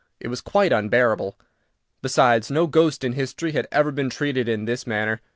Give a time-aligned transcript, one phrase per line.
[0.19, 1.37] It was quite unbearable.
[2.01, 5.21] Besides, no ghost in history had ever been treated in this manner.